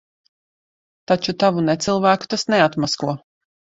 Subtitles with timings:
[1.11, 3.15] Taču tavu necilvēku tas neatmasko.